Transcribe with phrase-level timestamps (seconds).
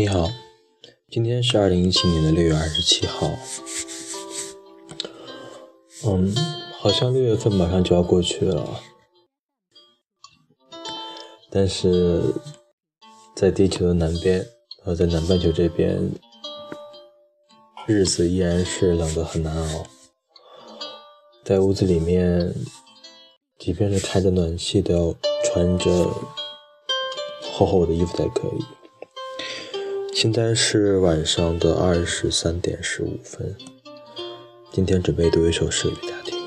[0.00, 0.30] 你好，
[1.10, 3.30] 今天是二零一七年的六月二十七号。
[6.06, 6.34] 嗯，
[6.78, 8.80] 好像六月份马上就要过去了，
[11.50, 12.22] 但是
[13.36, 14.42] 在地球的南边，
[14.86, 16.10] 呃，在南半球这边，
[17.86, 19.86] 日子依然是冷得很难熬。
[21.44, 22.54] 在屋子里面，
[23.58, 25.14] 即便是开着暖气，都要
[25.44, 26.10] 穿着
[27.52, 28.79] 厚厚的衣服才可以。
[30.20, 33.56] 现在是晚上的二十三点十五分。
[34.70, 36.38] 今天准备读一首诗给大家听。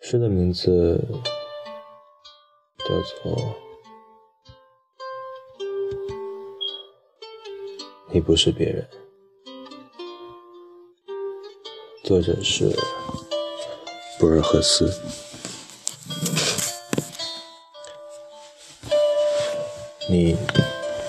[0.00, 1.04] 诗的名字
[2.78, 3.36] 叫做
[8.12, 8.86] 《你不是别人》，
[12.06, 12.70] 作者是
[14.20, 14.88] 博尔赫斯。
[20.10, 20.36] 你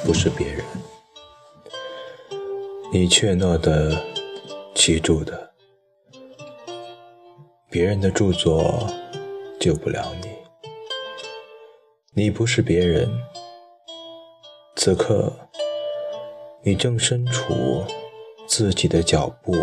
[0.06, 0.64] 不是别人。
[2.94, 4.00] 你怯懦的
[4.76, 5.54] 记住的，
[7.68, 8.88] 别人的著作
[9.60, 10.30] 救不了你。
[12.14, 13.10] 你不是别人，
[14.76, 15.34] 此刻
[16.62, 17.84] 你正身处
[18.46, 19.56] 自己的脚步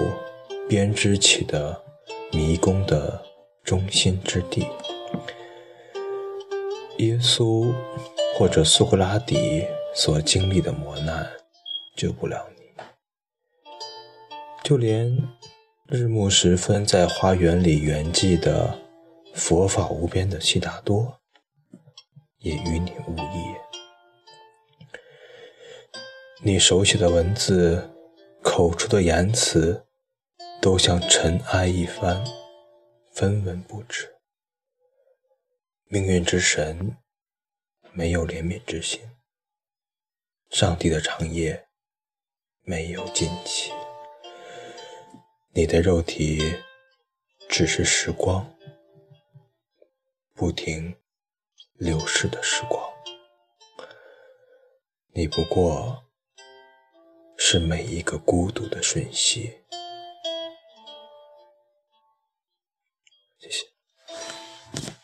[0.69, 1.81] 编织起的
[2.33, 3.22] 迷宫的
[3.62, 4.66] 中心之地。
[6.97, 7.72] 耶稣
[8.39, 11.28] 或者苏格拉底所经历的磨难
[11.97, 12.62] 救不了你。
[14.62, 15.12] 就连
[15.89, 18.78] 日暮时分在花园里圆寂的
[19.34, 21.19] 佛法无边的悉达多，
[22.39, 23.56] 也与你无异。
[26.41, 27.91] 你手写的文字，
[28.41, 29.84] 口出的言辞，
[30.62, 32.25] 都像尘埃一般，
[33.11, 34.14] 分文不值。
[35.88, 36.97] 命运之神
[37.98, 39.00] 没有怜悯之心，
[40.50, 41.66] 上帝的长夜
[42.62, 43.72] 没有尽期。
[45.53, 46.41] 你的肉体
[47.48, 48.56] 只是时光，
[50.32, 50.97] 不停
[51.72, 52.88] 流逝的时光。
[55.12, 56.04] 你不过
[57.37, 59.57] 是每一个孤独的瞬息。